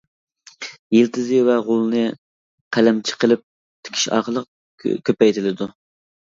يىلتىزى 0.95 1.41
ۋە 1.49 1.57
غولىنى 1.67 2.01
قەلەمچە 2.79 3.21
قىلىپ 3.27 3.45
تىكىش 3.53 4.09
ئارقىلىق 4.19 4.91
كۆپەيتىلىدۇ. 5.13 5.73